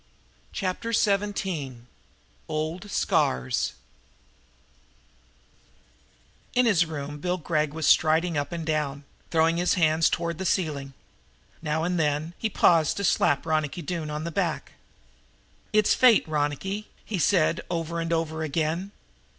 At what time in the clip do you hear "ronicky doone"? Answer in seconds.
13.45-14.09